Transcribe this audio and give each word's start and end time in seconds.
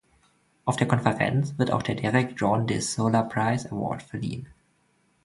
Auf 0.65 0.77
der 0.77 0.87
Konferenz 0.87 1.59
wird 1.59 1.69
auch 1.69 1.83
der 1.83 1.93
Derek 1.93 2.33
John 2.35 2.65
de 2.65 2.79
Solla 2.79 3.21
Price 3.21 3.67
Award 3.67 4.01
verliehen. 4.01 4.47